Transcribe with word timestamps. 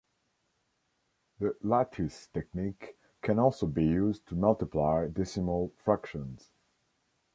The 1.37 1.55
lattice 1.61 2.25
technique 2.33 2.97
can 3.21 3.37
also 3.37 3.67
be 3.67 3.85
used 3.85 4.25
to 4.29 4.35
multiply 4.35 5.07
decimal 5.07 5.73
fractions. 5.77 6.49